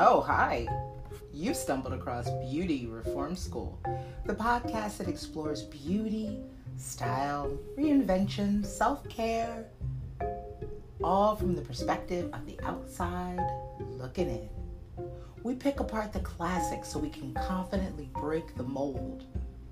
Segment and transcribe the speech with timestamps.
[0.00, 0.68] Oh, hi.
[1.34, 3.80] You stumbled across Beauty Reform School,
[4.26, 6.38] the podcast that explores beauty,
[6.76, 9.64] style, reinvention, self care,
[11.02, 13.40] all from the perspective of the outside
[13.80, 14.48] looking in.
[15.42, 19.24] We pick apart the classics so we can confidently break the mold.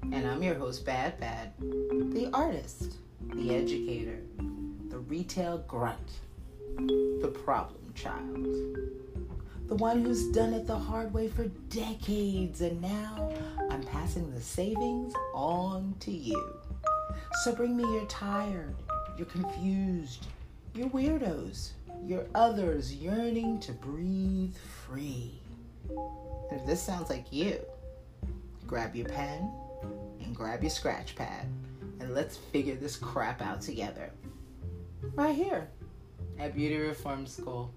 [0.02, 2.97] And I'm your host, Bad Bad, the artist,
[3.33, 4.19] the educator,
[4.88, 6.11] the retail grunt,
[6.77, 9.05] the problem child
[9.69, 13.33] the one who's done it the hard way for decades, and now
[13.70, 16.56] I'm passing the savings on to you.
[17.42, 18.77] So bring me your tired,
[19.16, 20.27] your confused,
[20.75, 21.70] your weirdos,
[22.05, 24.55] your others yearning to breathe
[24.87, 25.41] free.
[26.53, 27.59] If this sounds like you,
[28.67, 29.51] grab your pen
[30.23, 31.47] and grab your scratch pad,
[31.98, 34.12] and let's figure this crap out together.
[35.14, 35.69] Right here
[36.39, 37.73] at Beauty Reform School.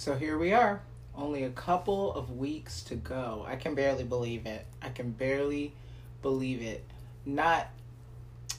[0.00, 0.80] So here we are.
[1.14, 3.44] Only a couple of weeks to go.
[3.46, 4.64] I can barely believe it.
[4.80, 5.74] I can barely
[6.22, 6.82] believe it.
[7.26, 7.68] Not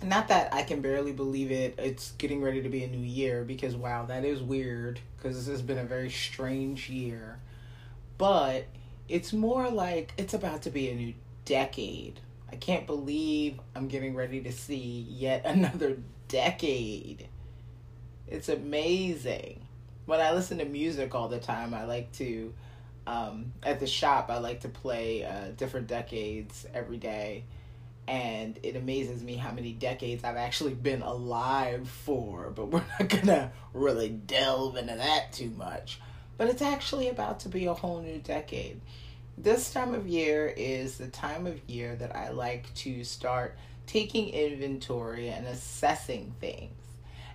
[0.04, 1.74] not that I can barely believe it.
[1.80, 5.48] It's getting ready to be a new year because wow, that is weird because this
[5.48, 7.40] has been a very strange year.
[8.20, 8.68] But
[9.10, 12.20] it's more like it's about to be a new decade.
[12.52, 15.98] I can't believe I'm getting ready to see yet another
[16.28, 17.30] decade.
[18.28, 19.66] It's amazing
[20.06, 22.54] when I listen to music all the time, I like to
[23.08, 24.30] um, at the shop.
[24.30, 27.44] I like to play uh, different decades every day,
[28.08, 32.52] and it amazes me how many decades I've actually been alive for.
[32.52, 36.00] But we're not gonna really delve into that too much.
[36.38, 38.82] But it's actually about to be a whole new decade.
[39.38, 44.30] This time of year is the time of year that I like to start taking
[44.30, 46.74] inventory and assessing things.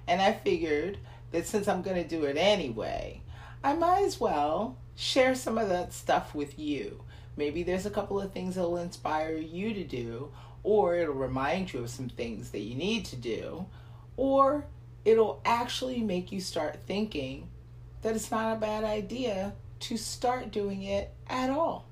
[0.07, 0.99] And I figured
[1.33, 3.23] that since I'm going to do it anyway,
[3.63, 7.03] I might as well share some of that stuff with you.
[7.37, 10.31] Maybe there's a couple of things that'll inspire you to do,
[10.63, 13.67] or it'll remind you of some things that you need to do,
[14.17, 14.65] or
[15.05, 17.49] it'll actually make you start thinking
[18.03, 21.87] that it's not a bad idea to start doing it at all.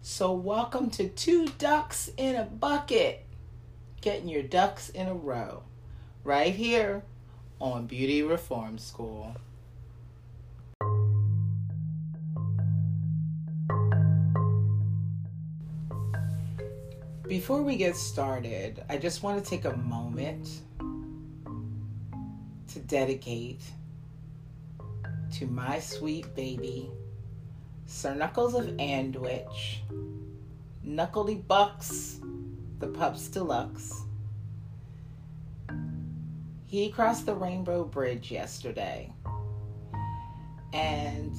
[0.00, 3.26] So, welcome to Two Ducks in a Bucket.
[4.00, 5.64] Getting your ducks in a row.
[6.24, 7.02] Right here
[7.60, 9.34] on Beauty Reform School.
[17.26, 20.62] Before we get started, I just want to take a moment
[22.68, 23.60] to dedicate
[25.32, 26.90] to my sweet baby,
[27.86, 29.78] Sir Knuckles of Andwich,
[30.86, 32.20] Knuckledy Bucks,
[32.78, 34.04] the Pups Deluxe,
[36.68, 39.10] he crossed the Rainbow Bridge yesterday.
[40.74, 41.34] And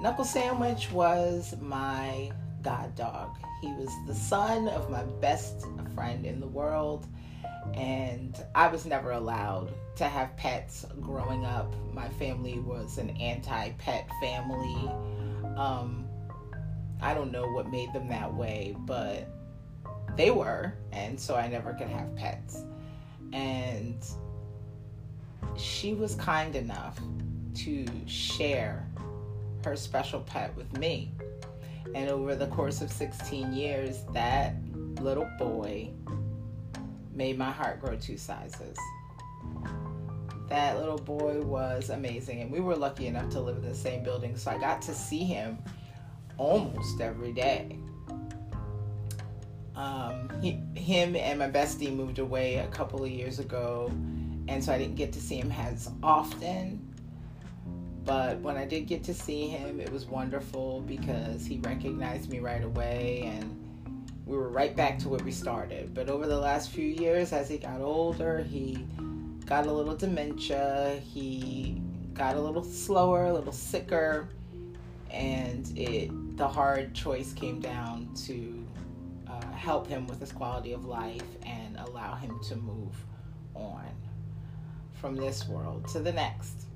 [0.00, 3.36] Knuckle Sandwich was my god dog.
[3.60, 7.06] He was the son of my best friend in the world.
[7.74, 11.74] And I was never allowed to have pets growing up.
[11.92, 14.90] My family was an anti pet family.
[15.54, 16.06] Um,
[17.02, 19.28] I don't know what made them that way, but
[20.16, 20.72] they were.
[20.92, 22.64] And so I never could have pets.
[23.34, 24.02] And
[25.56, 26.98] she was kind enough
[27.54, 28.86] to share
[29.64, 31.12] her special pet with me.
[31.94, 34.54] And over the course of 16 years, that
[35.00, 35.90] little boy
[37.12, 38.76] made my heart grow two sizes.
[40.48, 42.42] That little boy was amazing.
[42.42, 44.94] And we were lucky enough to live in the same building, so I got to
[44.94, 45.58] see him
[46.38, 47.78] almost every day.
[49.76, 53.90] Um, he, him and my bestie moved away a couple of years ago
[54.50, 56.84] and so I didn't get to see him as often.
[58.04, 62.40] But when I did get to see him, it was wonderful because he recognized me
[62.40, 63.56] right away and
[64.26, 65.94] we were right back to where we started.
[65.94, 68.84] But over the last few years, as he got older, he
[69.46, 71.80] got a little dementia, he
[72.12, 74.28] got a little slower, a little sicker,
[75.10, 78.66] and it the hard choice came down to
[79.28, 82.96] uh, help him with his quality of life and allow him to move
[83.54, 83.86] on
[85.00, 86.66] from this world to the next.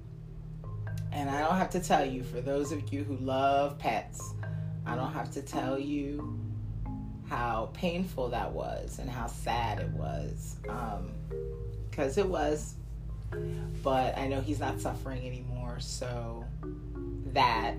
[1.12, 4.34] And I don't have to tell you, for those of you who love pets,
[4.86, 6.38] I don't have to tell you
[7.28, 10.56] how painful that was and how sad it was.
[11.90, 12.74] Because um, it was.
[13.82, 16.44] But I know he's not suffering anymore, so
[17.32, 17.74] that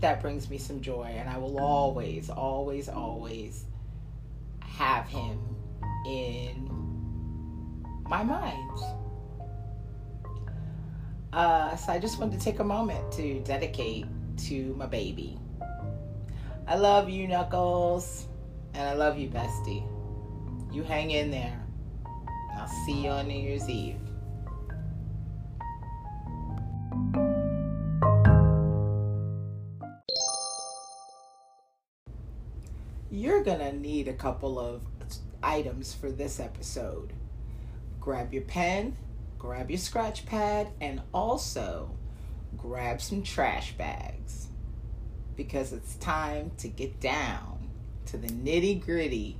[0.00, 3.64] that brings me some joy and I will always always always
[4.60, 5.38] have him
[6.06, 6.70] in
[8.08, 8.80] my mind
[11.32, 14.06] Uh, so I just wanted to take a moment to dedicate
[14.48, 15.38] to my baby.
[16.66, 18.26] I love you, Knuckles,
[18.74, 19.84] and I love you, Bestie.
[20.72, 21.60] You hang in there.
[22.56, 23.96] I'll see you on New Year's Eve.
[33.10, 34.82] You're gonna need a couple of
[35.42, 37.12] items for this episode.
[38.00, 38.96] Grab your pen,
[39.40, 41.90] grab your scratch pad, and also
[42.56, 44.48] grab some trash bags
[45.34, 47.70] because it's time to get down
[48.04, 49.38] to the nitty gritty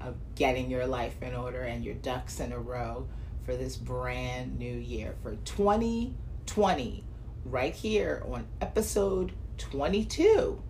[0.00, 3.06] of getting your life in order and your ducks in a row
[3.44, 5.14] for this brand new year.
[5.22, 7.04] For 2020
[7.44, 10.62] right here on episode 22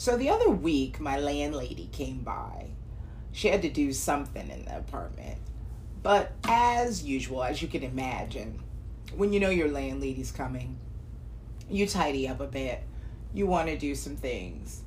[0.00, 2.68] So the other week, my landlady came by.
[3.32, 5.36] She had to do something in the apartment.
[6.02, 8.62] But as usual, as you can imagine,
[9.14, 10.78] when you know your landlady's coming,
[11.68, 12.82] you tidy up a bit.
[13.34, 14.84] You want to do some things.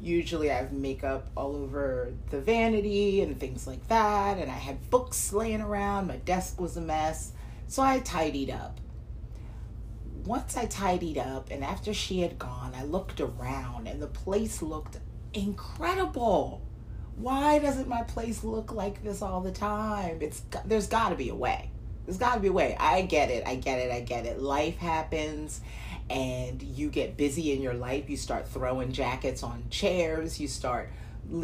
[0.00, 4.90] Usually, I have makeup all over the vanity and things like that, and I had
[4.90, 6.06] books laying around.
[6.06, 7.32] My desk was a mess.
[7.66, 8.78] So I tidied up
[10.24, 14.62] once I tidied up and after she had gone, I looked around and the place
[14.62, 14.98] looked
[15.34, 16.62] incredible.
[17.16, 20.18] Why doesn't my place look like this all the time?
[20.20, 21.70] It's there's got to be a way.
[22.06, 22.76] There's got to be a way.
[22.78, 23.46] I get it.
[23.46, 23.90] I get it.
[23.90, 24.40] I get it.
[24.40, 25.60] Life happens
[26.08, 28.08] and you get busy in your life.
[28.08, 30.40] You start throwing jackets on chairs.
[30.40, 30.90] You start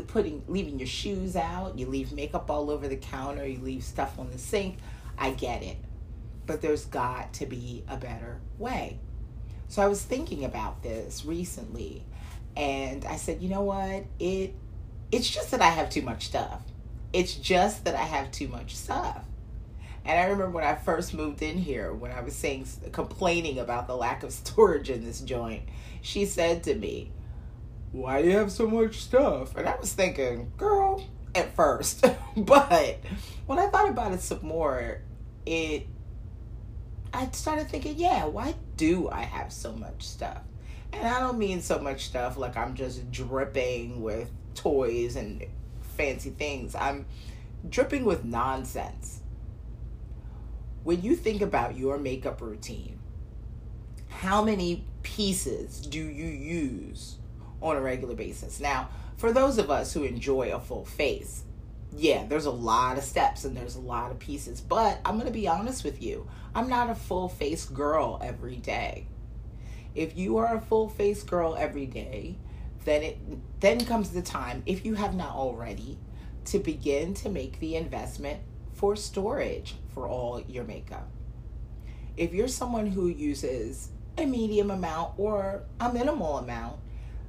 [0.07, 1.79] putting leaving your shoes out.
[1.79, 3.47] You leave makeup all over the counter.
[3.47, 4.79] You leave stuff on the sink.
[5.19, 5.79] I get it
[6.49, 8.99] but there's got to be a better way.
[9.69, 12.05] So I was thinking about this recently
[12.56, 14.06] and I said, you know what?
[14.19, 14.55] It
[15.12, 16.62] it's just that I have too much stuff.
[17.12, 19.25] It's just that I have too much stuff.
[20.05, 23.87] And I remember when I first moved in here, when I was saying complaining about
[23.87, 25.65] the lack of storage in this joint,
[26.00, 27.12] she said to me,
[27.93, 31.05] "Why do you have so much stuff?" And I was thinking, "Girl,"
[31.35, 32.06] at first,
[32.37, 32.99] but
[33.47, 35.03] when I thought about it some more,
[35.45, 35.87] it
[37.13, 40.43] I started thinking, yeah, why do I have so much stuff?
[40.93, 45.45] And I don't mean so much stuff like I'm just dripping with toys and
[45.97, 46.75] fancy things.
[46.75, 47.07] I'm
[47.69, 49.21] dripping with nonsense.
[50.85, 52.99] When you think about your makeup routine,
[54.09, 57.19] how many pieces do you use
[57.61, 58.61] on a regular basis?
[58.61, 61.45] Now, for those of us who enjoy a full face,
[61.96, 64.61] yeah, there's a lot of steps and there's a lot of pieces.
[64.61, 66.29] But I'm going to be honest with you.
[66.55, 69.06] I'm not a full face girl every day.
[69.94, 72.37] If you are a full face girl every day,
[72.85, 73.19] then it
[73.61, 75.99] then comes the time if you have not already
[76.46, 78.40] to begin to make the investment
[78.75, 81.08] for storage for all your makeup.
[82.17, 86.79] If you're someone who uses a medium amount or a minimal amount,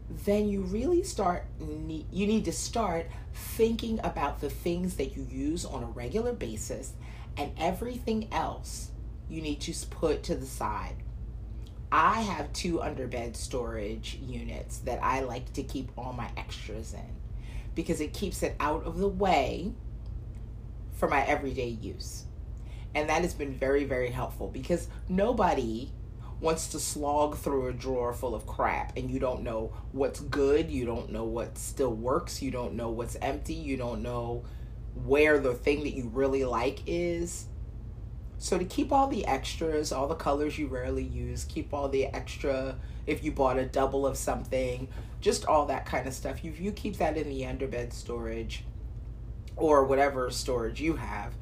[0.10, 5.66] then you really start you need to start thinking about the things that you use
[5.66, 6.94] on a regular basis
[7.38, 8.92] and everything else
[9.30, 10.96] you need to put to the side.
[11.92, 17.16] I have two underbed storage units that I like to keep all my extras in
[17.76, 19.74] because it keeps it out of the way
[20.94, 22.26] for my everyday use.
[22.94, 25.92] And that has been very, very helpful because nobody
[26.42, 30.72] wants to slog through a drawer full of crap and you don't know what's good,
[30.72, 34.44] you don't know what still works, you don't know what's empty, you don't know
[34.94, 37.46] where the thing that you really like is.
[38.38, 42.06] So to keep all the extras, all the colors you rarely use, keep all the
[42.06, 44.88] extra if you bought a double of something,
[45.20, 46.44] just all that kind of stuff.
[46.46, 48.64] If you keep that in the underbed storage
[49.58, 51.34] or whatever storage you have,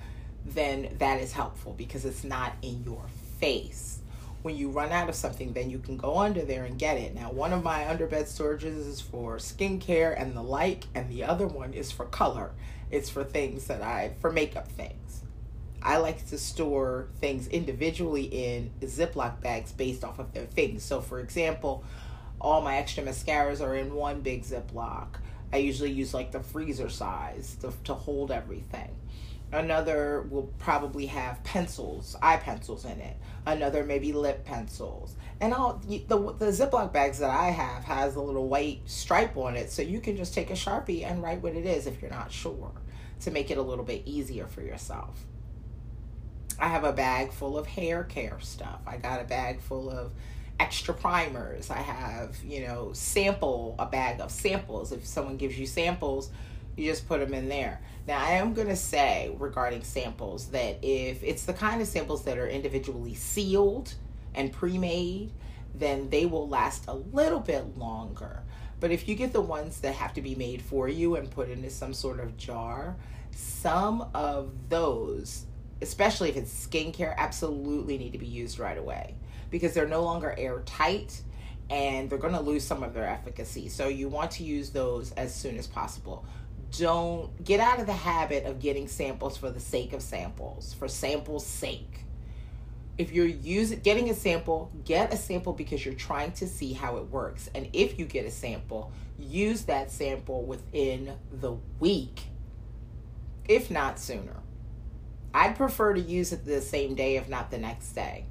[0.44, 3.06] then that is helpful because it's not in your
[3.40, 4.00] face
[4.42, 7.14] when you run out of something, then you can go under there and get it.
[7.16, 11.48] Now, one of my underbed storages is for skincare and the like, and the other
[11.48, 12.52] one is for color.
[12.90, 15.24] It's for things that I, for makeup things.
[15.82, 20.84] I like to store things individually in Ziploc bags based off of their things.
[20.84, 21.84] So, for example,
[22.40, 25.08] all my extra mascaras are in one big Ziploc.
[25.52, 28.96] I usually use like the freezer size to, to hold everything.
[29.52, 33.16] Another will probably have pencils, eye pencils in it.
[33.48, 35.16] Another maybe lip pencils.
[35.40, 39.56] And all the the Ziploc bags that I have has a little white stripe on
[39.56, 42.12] it, so you can just take a sharpie and write what it is if you're
[42.12, 42.74] not sure,
[43.22, 45.26] to make it a little bit easier for yourself.
[46.60, 48.82] I have a bag full of hair care stuff.
[48.86, 50.12] I got a bag full of
[50.60, 51.70] extra primers.
[51.70, 54.92] I have, you know, sample a bag of samples.
[54.92, 56.32] If someone gives you samples,
[56.78, 57.82] You just put them in there.
[58.08, 62.24] Now, I am going to say regarding samples that if it's the kind of samples
[62.24, 63.94] that are individually sealed
[64.36, 65.34] and pre made,
[65.76, 68.44] then they will last a little bit longer.
[68.80, 71.50] But if you get the ones that have to be made for you and put
[71.50, 72.96] into some sort of jar,
[73.32, 75.46] some of those,
[75.82, 79.16] especially if it's skincare, absolutely need to be used right away
[79.50, 81.22] because they're no longer airtight
[81.70, 83.68] and they're going to lose some of their efficacy.
[83.68, 86.26] So you want to use those as soon as possible.
[86.72, 90.88] Don't get out of the habit of getting samples for the sake of samples, for
[90.88, 92.02] samples' sake.
[92.98, 96.98] If you're using getting a sample, get a sample because you're trying to see how
[96.98, 97.50] it works.
[97.54, 102.24] And if you get a sample, use that sample within the week,
[103.48, 104.42] if not sooner.
[105.34, 108.26] I'd prefer to use it the same day, if not the next day.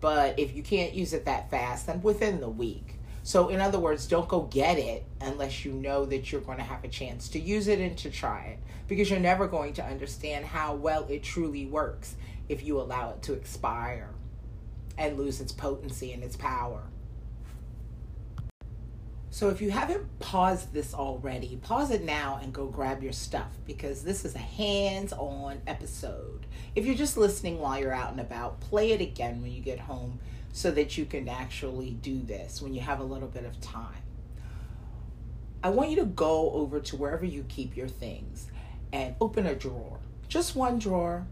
[0.00, 2.91] But if you can't use it that fast, then within the week.
[3.24, 6.64] So, in other words, don't go get it unless you know that you're going to
[6.64, 9.84] have a chance to use it and to try it because you're never going to
[9.84, 12.16] understand how well it truly works
[12.48, 14.10] if you allow it to expire
[14.98, 16.82] and lose its potency and its power.
[19.30, 23.50] So if you haven't paused this already, pause it now and go grab your stuff
[23.64, 26.44] because this is a hands on episode.
[26.74, 29.80] If you're just listening while you're out and about, play it again when you get
[29.80, 30.18] home
[30.52, 34.02] so that you can actually do this when you have a little bit of time.
[35.64, 38.46] I want you to go over to wherever you keep your things
[38.92, 39.98] and open a drawer.
[40.28, 41.26] Just one drawer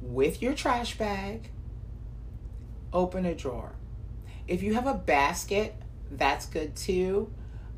[0.00, 1.50] with your trash bag.
[2.92, 3.74] Open a drawer.
[4.48, 5.74] If you have a basket,
[6.10, 7.32] that's good too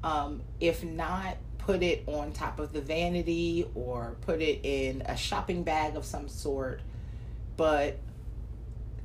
[0.04, 5.16] um, if not, put it on top of the vanity or put it in a
[5.16, 6.82] shopping bag of some sort.
[7.56, 7.98] But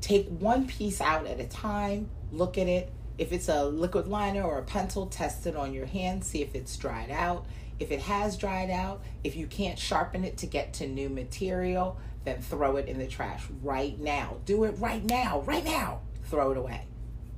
[0.01, 2.91] take one piece out at a time, look at it.
[3.17, 6.55] If it's a liquid liner or a pencil, test it on your hand, see if
[6.55, 7.45] it's dried out.
[7.79, 11.97] If it has dried out, if you can't sharpen it to get to new material,
[12.25, 14.37] then throw it in the trash right now.
[14.45, 16.01] Do it right now, right now.
[16.25, 16.85] Throw it away.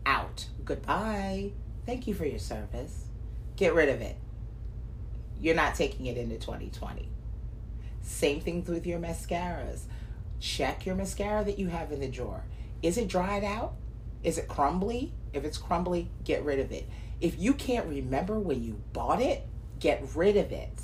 [0.06, 0.48] Out.
[0.66, 1.52] Goodbye.
[1.86, 3.06] Thank you for your service.
[3.56, 4.18] Get rid of it.
[5.40, 7.08] You're not taking it into 2020.
[8.02, 9.82] Same thing with your mascaras.
[10.42, 12.44] Check your mascara that you have in the drawer.
[12.82, 13.76] Is it dried out?
[14.24, 15.14] Is it crumbly?
[15.34, 16.90] If it's crumbly, get rid of it.
[17.22, 19.48] If you can't remember when you bought it,
[19.80, 20.82] get rid of it.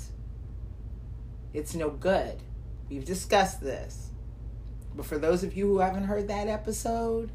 [1.52, 2.42] It's no good.
[2.88, 4.10] We've discussed this.
[4.94, 7.32] But for those of you who haven't heard that episode,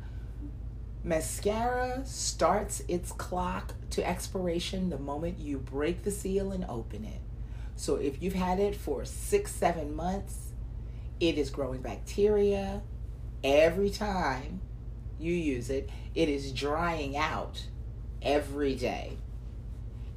[1.04, 7.20] Mascara starts its clock to expiration the moment you break the seal and open it.
[7.76, 10.53] So if you've had it for six, seven months,
[11.30, 12.82] it is growing bacteria
[13.44, 14.62] every time
[15.20, 15.90] you use it.
[16.16, 17.68] It is drying out
[18.22, 19.18] every day.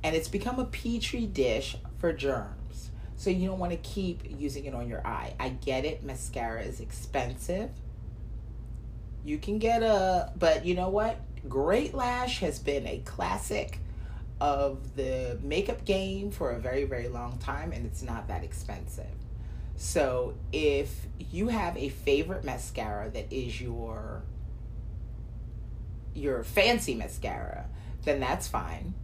[0.02, 2.90] And it's become a petri dish for germs.
[3.16, 5.34] So you don't want to keep using it on your eye.
[5.40, 7.70] I get it, mascara is expensive
[9.26, 11.20] you can get a, but you know what?
[11.48, 13.80] Great Lash has been a classic
[14.40, 19.06] of the makeup game for a very, very long time, and it's not that expensive.
[19.76, 24.22] So if you have a favorite mascara that is your
[26.14, 27.66] your fancy mascara,
[28.04, 28.94] then that's fine.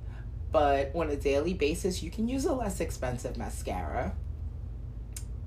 [0.50, 4.14] But on a daily basis, you can use a less expensive mascara.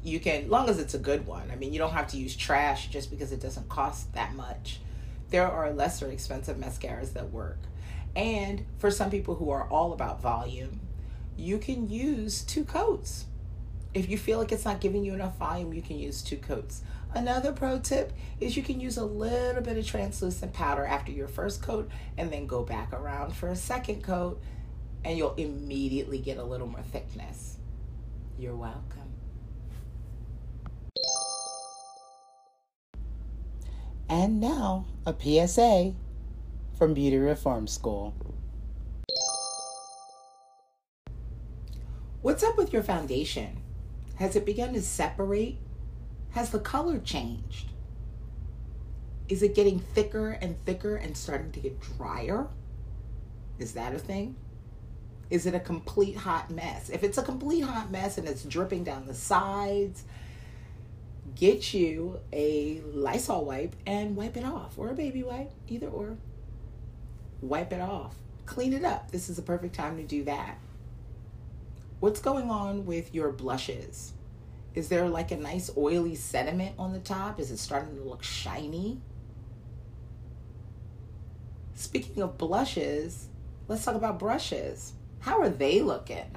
[0.04, 1.50] You can long as it's a good one.
[1.52, 4.80] I mean you don't have to use trash just because it doesn't cost that much.
[5.32, 7.58] There are lesser expensive mascaras that work.
[8.16, 10.80] And for some people who are all about volume
[11.38, 13.26] you can use two coats
[13.96, 16.84] if you feel like it's not giving you enough volume you can use two coats
[17.16, 21.28] another pro tip is you can use a little bit of translucent powder after your
[21.28, 24.40] first coat and then go back around for a second coat
[25.04, 27.58] and you'll immediately get a little more thickness
[28.38, 29.06] you're welcome
[34.08, 35.94] And now, a PSA
[36.78, 38.14] from Beauty Reform School.
[42.22, 43.65] What's up with your foundation?
[44.16, 45.58] Has it begun to separate?
[46.32, 47.72] Has the color changed?
[49.28, 52.48] Is it getting thicker and thicker and starting to get drier?
[53.58, 54.36] Is that a thing?
[55.30, 56.90] Is it a complete hot mess?
[56.90, 60.04] If it's a complete hot mess and it's dripping down the sides
[61.36, 66.18] get you a Lysol wipe and wipe it off, or a baby wipe, either or.
[67.42, 68.16] Wipe it off.
[68.46, 69.12] Clean it up.
[69.12, 70.58] This is a perfect time to do that.
[72.06, 74.14] What's going on with your blushes?
[74.76, 77.40] Is there like a nice oily sediment on the top?
[77.40, 79.02] Is it starting to look shiny?
[81.74, 83.30] Speaking of blushes,
[83.68, 84.94] let's talk about brushes.
[85.22, 86.28] How are they looking?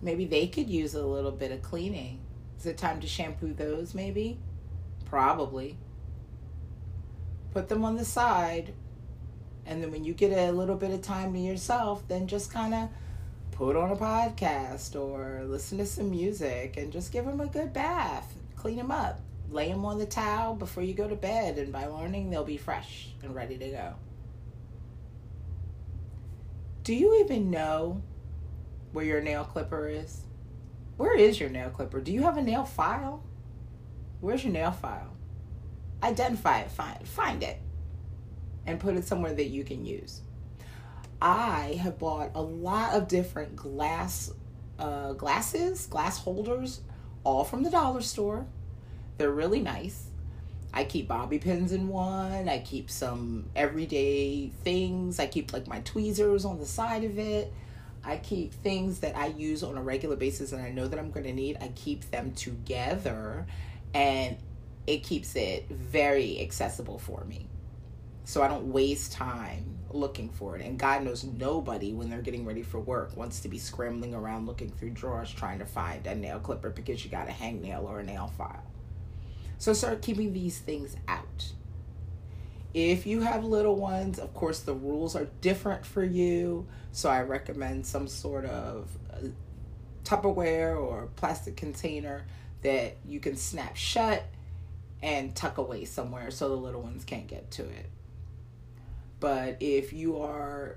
[0.00, 2.20] maybe they could use a little bit of cleaning.
[2.56, 4.38] Is it time to shampoo those, maybe?
[5.06, 5.76] Probably.
[7.52, 8.72] Put them on the side.
[9.66, 12.74] And then when you get a little bit of time to yourself, then just kind
[12.74, 12.90] of
[13.54, 17.72] put on a podcast or listen to some music and just give them a good
[17.72, 18.34] bath.
[18.56, 19.20] Clean them up.
[19.48, 22.56] Lay them on the towel before you go to bed, and by morning, they'll be
[22.56, 23.94] fresh and ready to go.
[26.82, 28.02] Do you even know
[28.92, 30.22] where your nail clipper is?
[30.96, 32.00] Where is your nail clipper?
[32.00, 33.22] Do you have a nail file?
[34.20, 35.14] Where's your nail file?
[36.02, 37.60] Identify it, find find it,
[38.66, 40.22] and put it somewhere that you can use.
[41.20, 44.32] I have bought a lot of different glass
[44.78, 46.80] uh, glasses, glass holders,
[47.22, 48.46] all from the dollar store.
[49.18, 50.06] They're really nice.
[50.72, 52.48] I keep bobby pins in one.
[52.48, 55.20] I keep some everyday things.
[55.20, 57.52] I keep like my tweezers on the side of it.
[58.02, 61.10] I keep things that I use on a regular basis and I know that I'm
[61.10, 61.56] going to need.
[61.60, 63.46] I keep them together
[63.94, 64.36] and
[64.86, 67.46] it keeps it very accessible for me.
[68.24, 70.62] So I don't waste time looking for it.
[70.64, 74.46] And God knows nobody when they're getting ready for work wants to be scrambling around
[74.46, 78.00] looking through drawers trying to find a nail clipper because you got a hangnail or
[78.00, 78.64] a nail file.
[79.58, 81.52] So start keeping these things out.
[82.74, 86.66] If you have little ones, of course, the rules are different for you.
[86.90, 89.28] So I recommend some sort of uh,
[90.02, 92.26] Tupperware or plastic container
[92.62, 94.24] that you can snap shut
[95.02, 97.90] and tuck away somewhere so the little ones can't get to it.
[99.24, 100.76] But if you are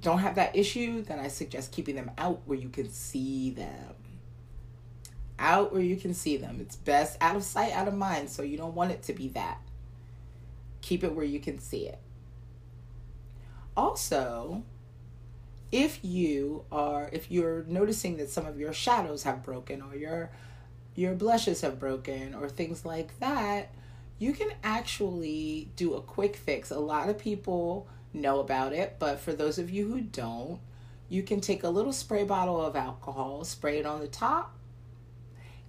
[0.00, 3.96] don't have that issue, then I suggest keeping them out where you can see them
[5.36, 6.58] out where you can see them.
[6.60, 9.26] It's best out of sight, out of mind, so you don't want it to be
[9.30, 9.58] that.
[10.82, 11.98] Keep it where you can see it.
[13.76, 14.62] Also,
[15.72, 20.30] if you are if you're noticing that some of your shadows have broken or your
[20.94, 23.74] your blushes have broken or things like that,
[24.18, 26.70] you can actually do a quick fix.
[26.70, 30.60] A lot of people know about it, but for those of you who don't,
[31.08, 34.54] you can take a little spray bottle of alcohol, spray it on the top,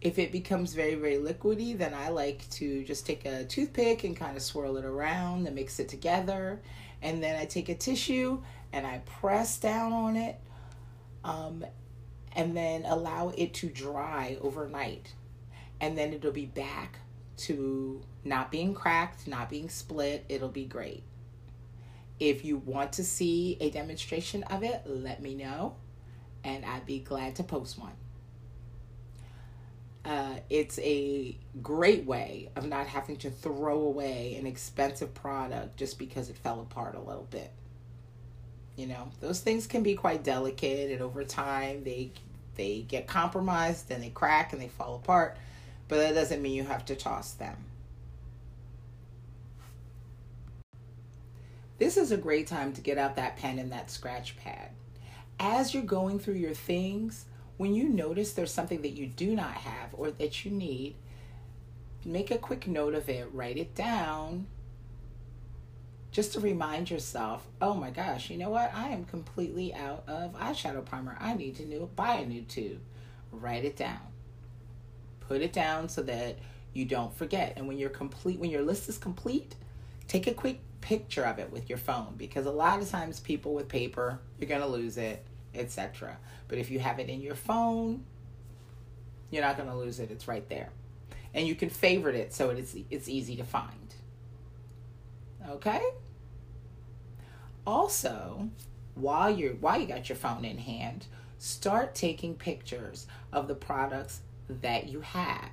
[0.05, 4.15] if it becomes very, very liquidy, then I like to just take a toothpick and
[4.15, 6.62] kind of swirl it around and mix it together.
[7.01, 10.39] And then I take a tissue and I press down on it
[11.23, 11.65] um,
[12.36, 15.13] and then allow it to dry overnight.
[15.81, 16.99] And then it'll be back
[17.38, 20.25] to not being cracked, not being split.
[20.27, 21.03] It'll be great.
[22.19, 25.75] If you want to see a demonstration of it, let me know
[26.45, 27.91] and I'd be glad to post one.
[30.05, 35.97] Uh, it's a great way of not having to throw away an expensive product just
[35.97, 37.51] because it fell apart a little bit.
[38.75, 42.11] You know, those things can be quite delicate, and over time they
[42.55, 45.38] they get compromised and they crack and they fall apart.
[45.88, 47.55] But that doesn't mean you have to toss them.
[51.77, 54.69] This is a great time to get out that pen and that scratch pad.
[55.39, 57.25] As you're going through your things,
[57.57, 60.95] when you notice there's something that you do not have or that you need,
[62.05, 64.47] make a quick note of it, write it down,
[66.11, 68.73] just to remind yourself, oh my gosh, you know what?
[68.73, 71.17] I am completely out of eyeshadow primer.
[71.19, 72.79] I need to new, buy a new tube.
[73.33, 73.99] Write it down.
[75.19, 76.38] Put it down so that
[76.71, 77.53] you don't forget.
[77.57, 79.55] And when you're complete, when your list is complete,
[80.07, 83.54] take a quick picture of it with your phone because a lot of times people
[83.54, 85.26] with paper, you're going to lose it
[85.58, 86.17] etc.
[86.48, 88.04] But if you have it in your phone,
[89.32, 90.12] you're not going to lose it.
[90.12, 90.69] It's right there.
[91.34, 93.93] And you can favorite it so it's it's easy to find.
[95.50, 95.82] Okay?
[97.67, 98.50] Also,
[98.95, 104.21] while you're while you got your phone in hand, start taking pictures of the products
[104.48, 105.50] that you have.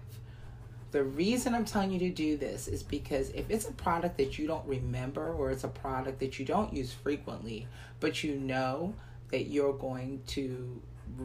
[0.92, 4.38] The reason I'm telling you to do this is because if it's a product that
[4.38, 7.66] you don't remember or it's a product that you don't use frequently,
[7.98, 8.92] but you know
[9.30, 10.82] that you're going to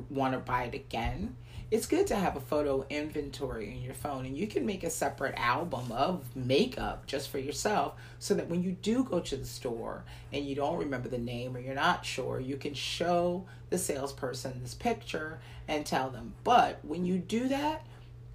[0.09, 1.35] want to buy it again,
[1.69, 4.89] it's good to have a photo inventory in your phone and you can make a
[4.89, 9.45] separate album of makeup just for yourself so that when you do go to the
[9.45, 13.77] store and you don't remember the name or you're not sure, you can show the
[13.77, 16.35] salesperson this picture and tell them.
[16.45, 17.85] But when you do that,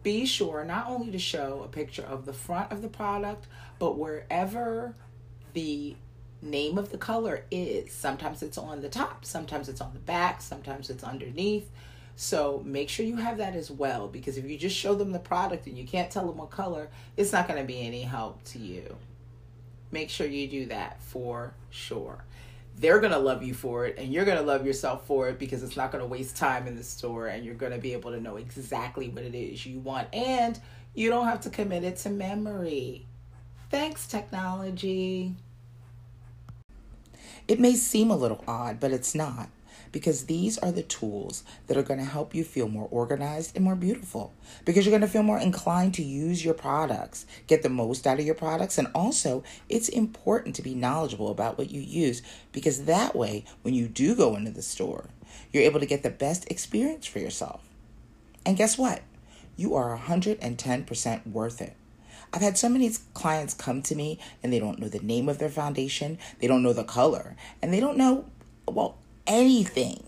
[0.02, 3.46] be sure not only to show a picture of the front of the product,
[3.78, 4.94] but wherever
[5.52, 5.96] the
[6.42, 7.92] name of the color is.
[7.92, 11.70] Sometimes it's on the top, sometimes it's on the back, sometimes it's underneath.
[12.16, 15.18] So make sure you have that as well because if you just show them the
[15.18, 18.42] product and you can't tell them what color, it's not going to be any help
[18.44, 18.96] to you.
[19.90, 22.24] Make sure you do that for sure.
[22.82, 25.38] They're going to love you for it and you're going to love yourself for it
[25.38, 27.92] because it's not going to waste time in the store and you're going to be
[27.92, 30.58] able to know exactly what it is you want and
[30.92, 33.06] you don't have to commit it to memory.
[33.70, 35.34] Thanks, technology.
[37.46, 39.48] It may seem a little odd, but it's not
[39.92, 43.64] because these are the tools that are going to help you feel more organized and
[43.64, 44.32] more beautiful
[44.64, 48.18] because you're going to feel more inclined to use your products, get the most out
[48.18, 52.86] of your products, and also it's important to be knowledgeable about what you use because
[52.86, 55.10] that way, when you do go into the store,
[55.52, 57.62] you're able to get the best experience for yourself.
[58.44, 59.02] And guess what?
[59.56, 61.76] You are 110% worth it.
[62.32, 65.38] I've had so many clients come to me and they don't know the name of
[65.38, 68.24] their foundation, they don't know the color, and they don't know,
[68.66, 70.04] well, anything.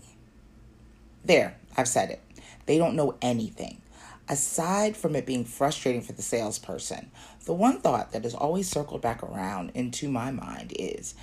[1.23, 2.21] There, I've said it.
[2.65, 3.81] They don't know anything.
[4.27, 7.11] Aside from it being frustrating for the salesperson,
[7.45, 11.13] the one thought that has always circled back around into my mind is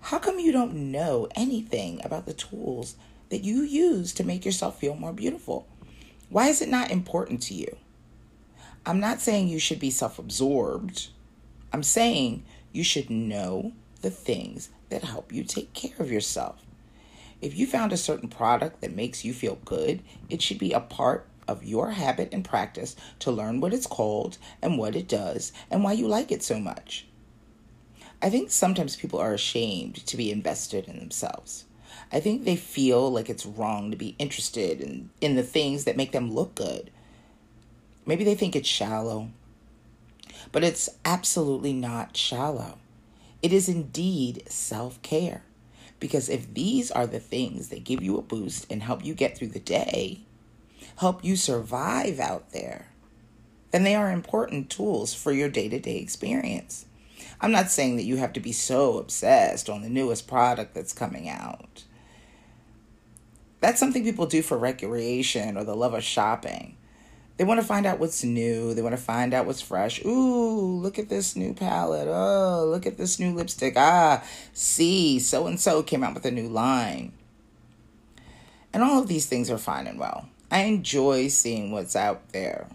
[0.00, 2.96] how come you don't know anything about the tools
[3.30, 5.66] that you use to make yourself feel more beautiful?
[6.28, 7.76] Why is it not important to you?
[8.86, 11.08] I'm not saying you should be self absorbed.
[11.72, 16.64] I'm saying you should know the things that help you take care of yourself.
[17.42, 20.00] If you found a certain product that makes you feel good,
[20.30, 24.38] it should be a part of your habit and practice to learn what it's called
[24.62, 27.04] and what it does and why you like it so much.
[28.22, 31.64] I think sometimes people are ashamed to be invested in themselves.
[32.12, 35.96] I think they feel like it's wrong to be interested in, in the things that
[35.96, 36.92] make them look good.
[38.06, 39.30] Maybe they think it's shallow,
[40.52, 42.78] but it's absolutely not shallow.
[43.42, 45.42] It is indeed self care.
[46.02, 49.38] Because if these are the things that give you a boost and help you get
[49.38, 50.22] through the day,
[50.96, 52.88] help you survive out there,
[53.70, 56.86] then they are important tools for your day to day experience.
[57.40, 60.92] I'm not saying that you have to be so obsessed on the newest product that's
[60.92, 61.84] coming out.
[63.60, 66.76] That's something people do for recreation or the love of shopping.
[67.36, 68.74] They want to find out what's new.
[68.74, 70.04] They want to find out what's fresh.
[70.04, 72.08] Ooh, look at this new palette.
[72.08, 73.74] Oh, look at this new lipstick.
[73.76, 77.12] Ah, see, so and so came out with a new line.
[78.72, 80.28] And all of these things are fine and well.
[80.50, 82.68] I enjoy seeing what's out there.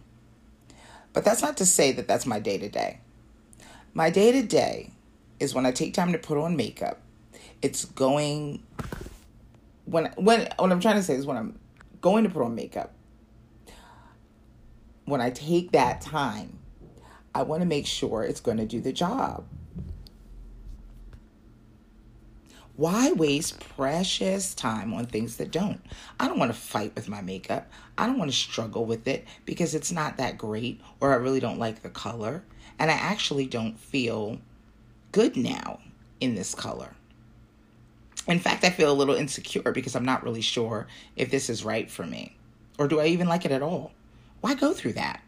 [1.14, 3.00] But that's not to say that that's my day to day.
[3.94, 4.92] My day to day
[5.40, 7.00] is when I take time to put on makeup.
[7.62, 8.64] It's going
[9.86, 11.60] when when what I'm trying to say is when I'm
[12.02, 12.94] going to put on makeup
[15.08, 16.60] when I take that time,
[17.34, 19.46] I want to make sure it's going to do the job.
[22.76, 25.82] Why waste precious time on things that don't?
[26.20, 27.72] I don't want to fight with my makeup.
[27.98, 31.40] I don't want to struggle with it because it's not that great or I really
[31.40, 32.44] don't like the color.
[32.78, 34.40] And I actually don't feel
[35.14, 35.80] good now
[36.20, 36.94] in this color.
[38.28, 41.64] In fact, I feel a little insecure because I'm not really sure if this is
[41.64, 42.36] right for me.
[42.78, 43.94] Or do I even like it at all?
[44.42, 45.22] Why go through that?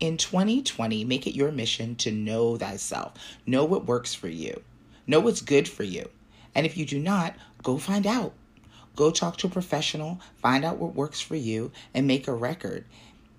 [0.00, 3.14] In 2020, make it your mission to know thyself.
[3.46, 4.62] Know what works for you.
[5.06, 6.08] Know what's good for you.
[6.54, 8.32] And if you do not, go find out.
[8.96, 12.84] Go talk to a professional, find out what works for you, and make a record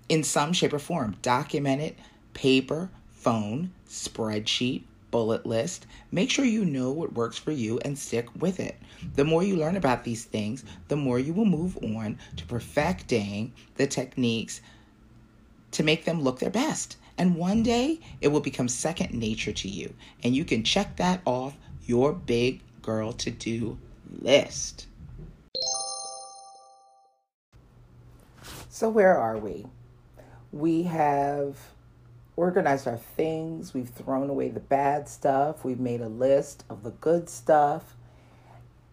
[0.08, 1.16] in some shape or form.
[1.22, 1.98] Document it,
[2.34, 5.86] paper, phone, spreadsheet, bullet list.
[6.12, 8.76] Make sure you know what works for you and stick with it.
[9.16, 13.52] The more you learn about these things, the more you will move on to perfecting
[13.76, 14.60] the techniques
[15.72, 16.96] to make them look their best.
[17.18, 19.94] And one day it will become second nature to you.
[20.22, 21.54] And you can check that off
[21.86, 23.78] your big girl to do
[24.20, 24.86] list.
[28.68, 29.66] So, where are we?
[30.52, 31.58] We have
[32.36, 36.90] organized our things, we've thrown away the bad stuff, we've made a list of the
[36.92, 37.94] good stuff,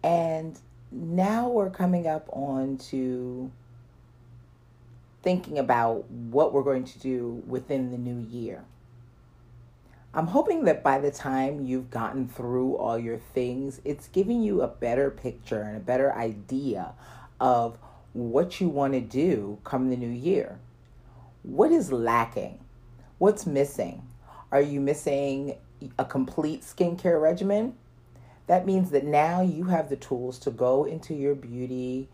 [0.02, 0.58] and
[0.92, 3.50] now we're coming up on to
[5.22, 8.64] thinking about what we're going to do within the new year.
[10.14, 14.62] I'm hoping that by the time you've gotten through all your things, it's giving you
[14.62, 16.92] a better picture and a better idea
[17.40, 17.76] of
[18.14, 20.58] what you want to do come the new year.
[21.42, 22.58] What is lacking?
[23.18, 24.02] What's missing?
[24.50, 25.56] Are you missing
[25.98, 27.74] a complete skincare regimen?
[28.46, 32.08] That means that now you have the tools to go into your beauty,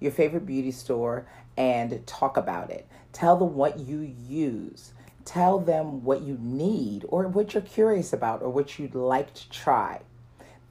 [0.00, 1.26] your favorite beauty store,
[1.58, 2.86] and talk about it.
[3.12, 4.92] Tell them what you use.
[5.24, 9.50] Tell them what you need or what you're curious about or what you'd like to
[9.50, 10.00] try.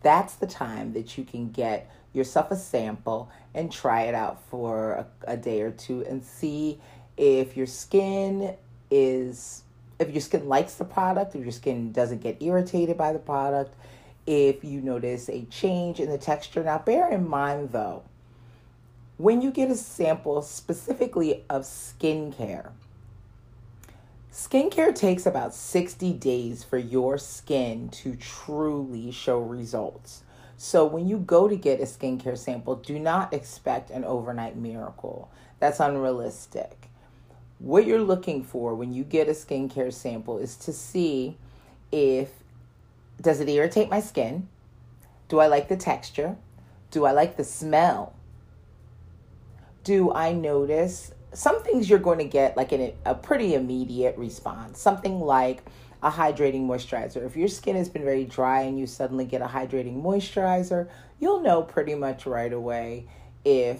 [0.01, 4.93] That's the time that you can get yourself a sample and try it out for
[4.93, 6.79] a, a day or two and see
[7.17, 8.55] if your skin
[8.89, 9.63] is
[9.99, 13.75] if your skin likes the product, if your skin doesn't get irritated by the product,
[14.25, 16.63] if you notice a change in the texture.
[16.63, 18.03] Now, bear in mind though,
[19.17, 22.69] when you get a sample specifically of skincare,
[24.31, 30.23] skincare takes about 60 days for your skin to truly show results.
[30.59, 35.29] So, when you go to get a skincare sample, do not expect an overnight miracle.
[35.59, 36.89] That's unrealistic.
[37.59, 41.37] What you're looking for when you get a skincare sample is to see
[41.91, 42.29] if
[43.19, 44.47] does it irritate my skin?
[45.27, 46.37] Do I like the texture?
[46.91, 48.16] Do I like the smell?
[49.87, 54.81] Do I notice some things you're going to get like a pretty immediate response?
[54.81, 55.63] Something like
[56.03, 57.25] a hydrating moisturizer.
[57.25, 60.89] If your skin has been very dry and you suddenly get a hydrating moisturizer,
[61.21, 63.05] you'll know pretty much right away
[63.45, 63.79] if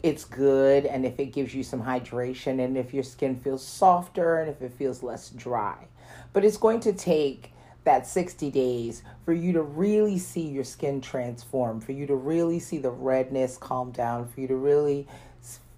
[0.00, 4.38] it's good and if it gives you some hydration and if your skin feels softer
[4.38, 5.88] and if it feels less dry.
[6.32, 7.50] But it's going to take
[7.86, 12.58] that 60 days for you to really see your skin transform, for you to really
[12.58, 15.06] see the redness calm down, for you to really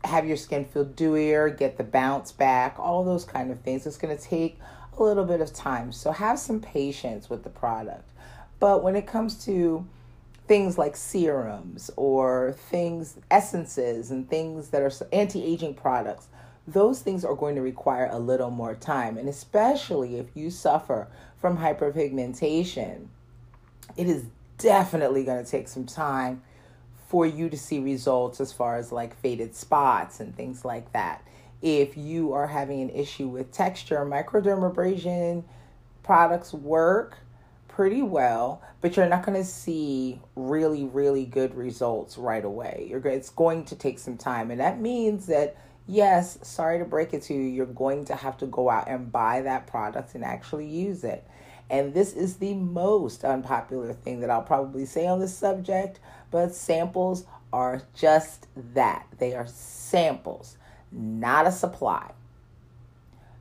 [0.05, 3.87] have your skin feel dewier, get the bounce back, all those kind of things.
[3.87, 4.59] It's going to take
[4.99, 5.92] a little bit of time.
[5.92, 8.11] So have some patience with the product.
[8.59, 9.87] But when it comes to
[10.47, 16.29] things like serums or things, essences, and things that are anti aging products,
[16.66, 19.16] those things are going to require a little more time.
[19.16, 21.09] And especially if you suffer
[21.40, 23.07] from hyperpigmentation,
[23.96, 24.24] it is
[24.59, 26.42] definitely going to take some time
[27.09, 31.24] for you to see results as far as like faded spots and things like that.
[31.62, 35.44] If you are having an issue with texture, microdermabrasion
[36.03, 37.18] products work
[37.66, 42.87] pretty well, but you're not going to see really, really good results right away.
[42.90, 44.51] You're, it's going to take some time.
[44.51, 45.57] And that means that
[45.88, 49.11] yes, sorry to break it to you, you're going to have to go out and
[49.11, 51.27] buy that product and actually use it.
[51.70, 55.98] And this is the most unpopular thing that I'll probably say on this subject,
[56.31, 59.07] but samples are just that.
[59.18, 60.57] They are samples,
[60.92, 62.12] not a supply.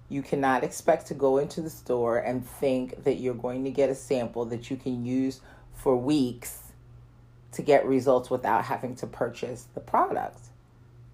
[0.09, 3.89] You cannot expect to go into the store and think that you're going to get
[3.89, 5.41] a sample that you can use
[5.73, 6.63] for weeks
[7.51, 10.39] to get results without having to purchase the product.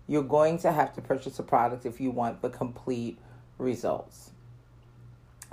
[0.08, 3.18] You're going to have to purchase a product if you want the complete
[3.58, 4.32] results.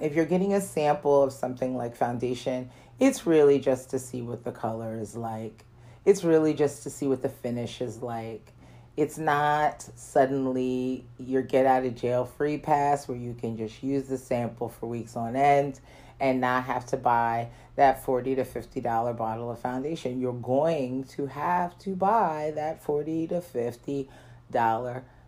[0.00, 4.44] If you're getting a sample of something like foundation, it's really just to see what
[4.44, 5.64] the color is like.
[6.04, 8.52] It's really just to see what the finish is like.
[8.96, 14.08] It's not suddenly your get out of jail free pass where you can just use
[14.08, 15.80] the sample for weeks on end
[16.18, 20.20] and not have to buy that 40 to 50 dollar bottle of foundation.
[20.20, 24.16] You're going to have to buy that 40 to 50 dollar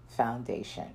[0.09, 0.89] foundation.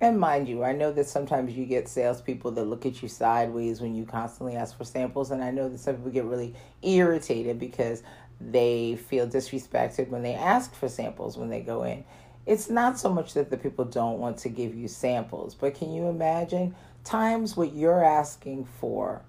[0.00, 3.80] And mind you, I know that sometimes you get salespeople that look at you sideways
[3.80, 7.58] when you constantly ask for samples, and I know that some people get really irritated
[7.58, 8.04] because
[8.40, 12.04] they feel disrespected when they ask for samples when they go in.
[12.46, 15.92] It's not so much that the people don't want to give you samples, but can
[15.92, 19.22] you imagine times what you're asking for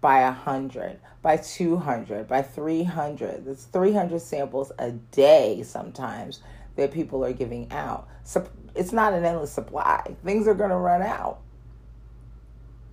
[0.00, 3.44] by a hundred, by two hundred, by three hundred?
[3.44, 6.40] That's three hundred samples a day sometimes
[6.76, 8.08] that people are giving out.
[8.24, 10.16] So it's not an endless supply.
[10.24, 11.40] Things are going to run out.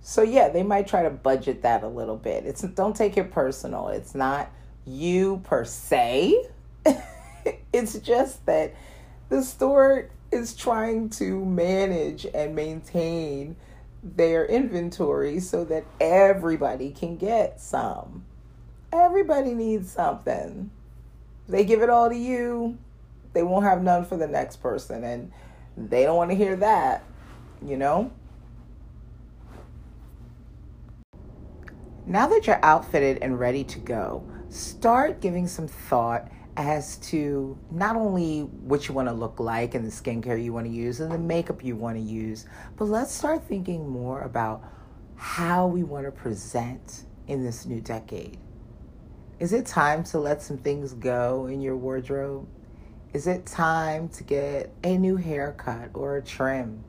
[0.00, 2.44] So yeah, they might try to budget that a little bit.
[2.44, 3.88] It's don't take it personal.
[3.88, 4.50] It's not
[4.84, 6.48] you per se.
[7.72, 8.74] it's just that
[9.28, 13.54] the store is trying to manage and maintain
[14.02, 18.24] their inventory so that everybody can get some.
[18.92, 20.70] Everybody needs something.
[21.48, 22.78] They give it all to you,
[23.32, 25.32] they won't have none for the next person and
[25.76, 27.04] they don't want to hear that
[27.64, 28.10] you know
[32.04, 37.96] now that you're outfitted and ready to go start giving some thought as to not
[37.96, 41.10] only what you want to look like and the skincare you want to use and
[41.10, 44.62] the makeup you want to use, but let's start thinking more about
[45.16, 48.36] how we want to present in this new decade.
[49.38, 52.46] Is it time to let some things go in your wardrobe?
[53.12, 56.82] Is it time to get a new haircut or a trim?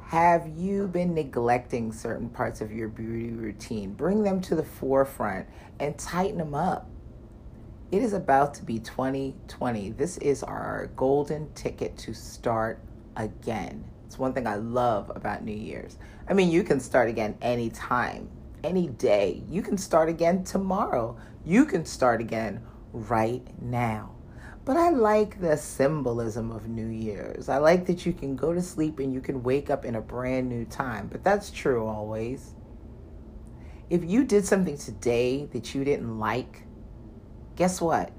[0.00, 3.92] Have you been neglecting certain parts of your beauty routine?
[3.92, 5.46] Bring them to the forefront
[5.78, 6.88] and tighten them up.
[7.92, 9.90] It is about to be 2020.
[9.90, 12.80] This is our golden ticket to start
[13.16, 13.84] again.
[14.06, 15.98] It's one thing I love about New Year's.
[16.30, 18.30] I mean, you can start again anytime,
[18.64, 19.42] any day.
[19.50, 21.18] You can start again tomorrow.
[21.44, 22.62] You can start again
[22.94, 24.14] right now.
[24.68, 27.48] But I like the symbolism of New Year's.
[27.48, 30.00] I like that you can go to sleep and you can wake up in a
[30.02, 31.08] brand new time.
[31.10, 32.52] But that's true always.
[33.88, 36.64] If you did something today that you didn't like,
[37.56, 38.12] guess what?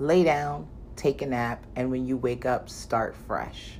[0.00, 3.78] Lay down, take a nap, and when you wake up, start fresh.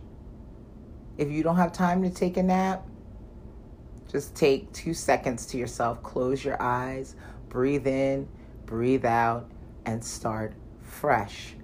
[1.18, 2.86] If you don't have time to take a nap,
[4.08, 7.16] just take two seconds to yourself, close your eyes,
[7.48, 8.28] breathe in,
[8.64, 9.50] breathe out,
[9.86, 11.56] and start fresh.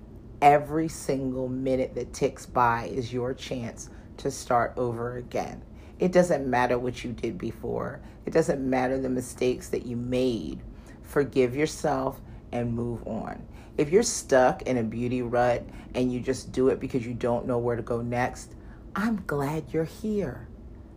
[0.43, 5.63] Every single minute that ticks by is your chance to start over again.
[5.99, 10.61] It doesn't matter what you did before, it doesn't matter the mistakes that you made.
[11.03, 12.21] Forgive yourself
[12.53, 13.47] and move on.
[13.79, 17.47] If you're stuck in a beauty rut and you just do it because you don't
[17.47, 18.55] know where to go next,
[18.95, 20.49] I'm glad you're here.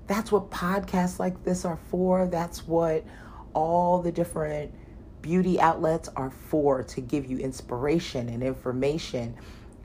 [0.07, 2.27] That's what podcasts like this are for.
[2.27, 3.05] That's what
[3.53, 4.73] all the different
[5.21, 9.35] beauty outlets are for to give you inspiration and information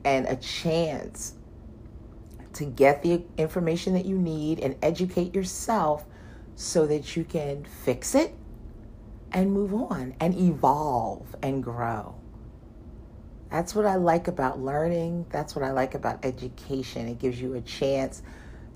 [0.03, 1.33] and a chance
[2.53, 6.05] to get the information that you need and educate yourself
[6.55, 8.33] so that you can fix it
[9.31, 12.15] and move on and evolve and grow.
[13.51, 15.25] That's what I like about learning.
[15.29, 17.07] That's what I like about education.
[17.07, 18.21] It gives you a chance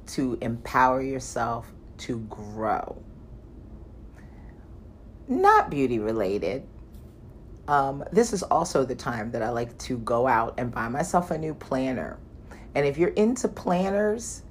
[0.08, 3.02] to empower yourself to grow.
[5.30, 6.68] Not beauty related.
[7.68, 11.30] Um, this is also the time that I like to go out and buy myself
[11.30, 12.18] a new planner.
[12.74, 14.42] And if you're into planners,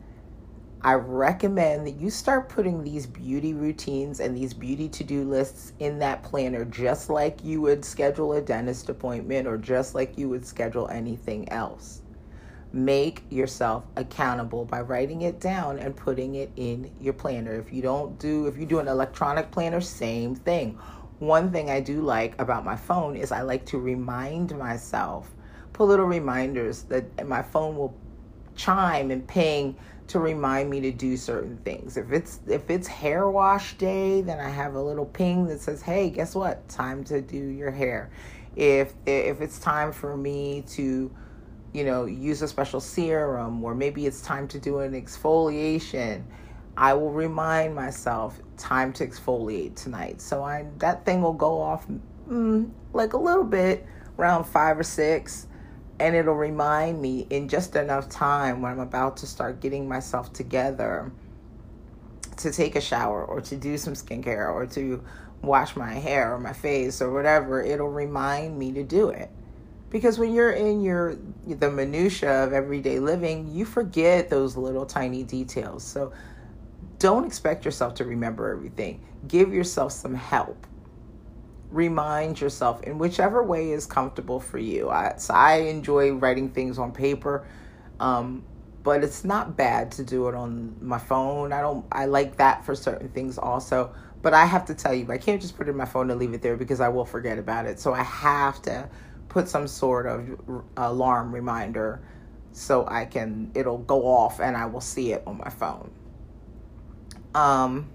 [0.81, 5.73] I recommend that you start putting these beauty routines and these beauty to do lists
[5.81, 10.29] in that planner, just like you would schedule a dentist appointment or just like you
[10.29, 12.03] would schedule anything else.
[12.72, 17.54] Make yourself accountable by writing it down and putting it in your planner.
[17.54, 20.78] If you don't do, if you do an electronic planner, same thing.
[21.18, 25.31] One thing I do like about my phone is I like to remind myself,
[25.72, 27.96] put little reminders that my phone will
[28.54, 29.76] chime and ping
[30.09, 31.96] to remind me to do certain things.
[31.96, 35.83] If it's if it's hair wash day, then I have a little ping that says,
[35.83, 36.68] "Hey, guess what?
[36.68, 38.11] Time to do your hair."
[38.57, 41.11] If if it's time for me to,
[41.79, 46.25] you know, use a special serum or maybe it's time to do an exfoliation,
[46.77, 50.21] I will remind myself time to exfoliate tonight.
[50.21, 51.87] So I that thing will go off
[52.29, 53.87] mm, like a little bit
[54.19, 55.47] around 5 or 6
[56.01, 60.33] and it'll remind me in just enough time when I'm about to start getting myself
[60.33, 61.12] together
[62.38, 65.05] to take a shower or to do some skincare or to
[65.43, 69.31] wash my hair or my face or whatever, it'll remind me to do it.
[69.90, 75.22] Because when you're in your the minutia of everyday living, you forget those little tiny
[75.22, 75.83] details.
[75.83, 76.12] So
[76.98, 79.07] don't expect yourself to remember everything.
[79.27, 80.66] Give yourself some help
[81.70, 84.88] remind yourself in whichever way is comfortable for you.
[84.90, 87.46] I, so I enjoy writing things on paper,
[88.01, 88.44] um,
[88.83, 91.53] but it's not bad to do it on my phone.
[91.53, 91.85] I don't.
[91.92, 93.92] I like that for certain things also.
[94.22, 96.18] But I have to tell you, I can't just put it in my phone and
[96.18, 97.79] leave it there because I will forget about it.
[97.79, 98.88] So I have to
[99.29, 102.01] put some sort of alarm reminder
[102.53, 105.91] so I can it'll go off and I will see it on my phone.
[107.35, 107.88] Um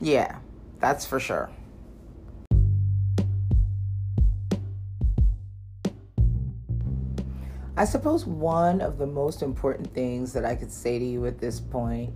[0.00, 0.38] yeah,
[0.78, 1.50] that's for sure.
[7.78, 11.38] I suppose one of the most important things that I could say to you at
[11.38, 12.14] this point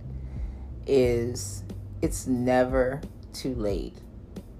[0.87, 1.63] is
[2.01, 2.99] it's never
[3.31, 3.97] too late.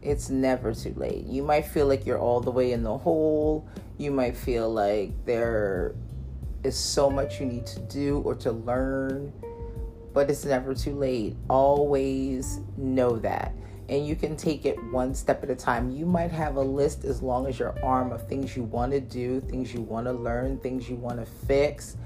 [0.01, 1.25] It's never too late.
[1.25, 3.67] You might feel like you're all the way in the hole.
[3.97, 5.95] You might feel like there
[6.63, 9.31] is so much you need to do or to learn,
[10.13, 11.35] but it's never too late.
[11.49, 13.53] Always know that
[13.91, 15.91] and you can take it one step at a time.
[15.91, 19.01] You might have a list as long as your arm of things you want to
[19.01, 21.97] do, things you want to learn, things you want to fix.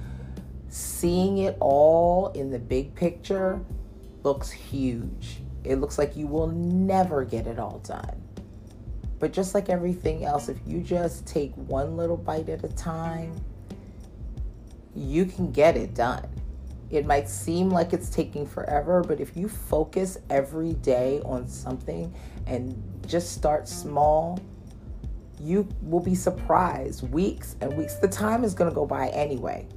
[0.67, 3.63] Seeing it all in the big picture
[4.23, 5.41] looks huge.
[5.65, 8.21] It looks like you will never get it all done.
[9.19, 13.33] But just like everything else, if you just take one little bite at a time,
[14.95, 16.27] you can get it done.
[16.91, 22.13] It might seem like it's taking forever, but if you focus every day on something
[22.45, 24.39] and just start small,
[25.39, 27.09] you will be surprised.
[27.11, 27.95] Weeks and weeks.
[27.95, 29.67] The time is going to go by anyway.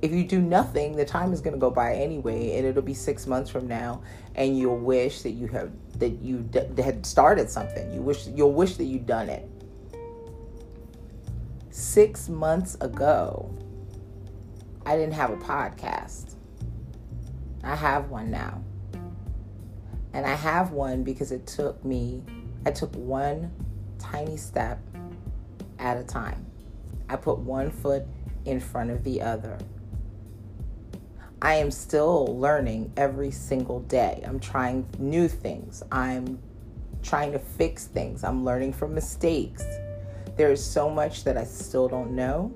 [0.00, 2.94] If you do nothing, the time is going to go by anyway, and it'll be
[2.94, 4.02] six months from now,
[4.36, 7.92] and you'll wish that you have that you d- had started something.
[7.92, 9.48] You wish you'll wish that you'd done it.
[11.70, 13.52] Six months ago,
[14.86, 16.34] I didn't have a podcast.
[17.62, 18.62] I have one now.
[20.12, 22.22] And I have one because it took me,
[22.64, 23.52] I took one
[23.98, 24.80] tiny step
[25.78, 26.46] at a time.
[27.08, 28.04] I put one foot
[28.44, 29.58] in front of the other.
[31.40, 34.24] I am still learning every single day.
[34.26, 35.84] I'm trying new things.
[35.92, 36.40] I'm
[37.02, 38.24] trying to fix things.
[38.24, 39.64] I'm learning from mistakes.
[40.36, 42.52] There's so much that I still don't know,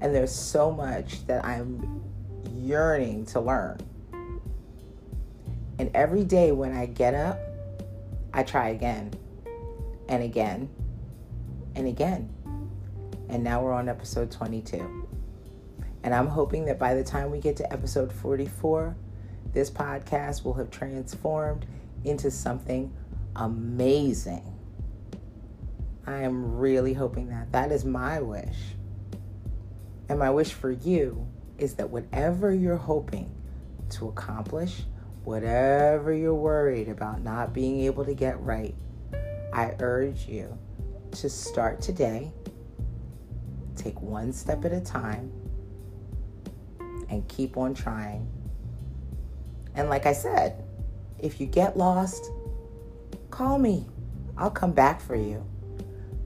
[0.00, 2.02] and there's so much that I'm
[2.54, 3.78] yearning to learn.
[5.78, 7.38] And every day when I get up,
[8.32, 9.12] I try again
[10.08, 10.70] and again
[11.74, 12.30] and again.
[13.28, 15.03] And now we're on episode 22.
[16.04, 18.94] And I'm hoping that by the time we get to episode 44,
[19.54, 21.64] this podcast will have transformed
[22.04, 22.92] into something
[23.36, 24.54] amazing.
[26.06, 27.50] I am really hoping that.
[27.52, 28.58] That is my wish.
[30.10, 31.26] And my wish for you
[31.56, 33.34] is that whatever you're hoping
[33.90, 34.82] to accomplish,
[35.24, 38.74] whatever you're worried about not being able to get right,
[39.54, 40.58] I urge you
[41.12, 42.30] to start today,
[43.74, 45.32] take one step at a time,
[47.08, 48.28] and keep on trying.
[49.74, 50.62] And like I said,
[51.18, 52.30] if you get lost,
[53.30, 53.86] call me.
[54.36, 55.44] I'll come back for you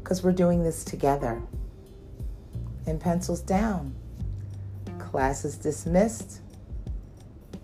[0.02, 1.42] because we're doing this together.
[2.86, 3.94] And pencils down.
[4.98, 6.40] Class is dismissed,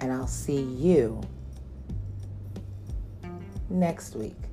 [0.01, 1.23] and I'll see you
[3.71, 4.43] next week.